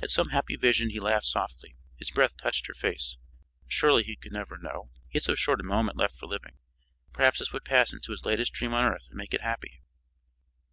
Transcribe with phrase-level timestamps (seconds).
[0.00, 1.74] At some happy vision he laughed softly.
[1.96, 3.16] His breath touched her face.
[3.66, 6.58] Surely he could never know; he had so short a moment left for living;
[7.12, 9.82] perhaps this would pass into his latest dream on earth and make it happy.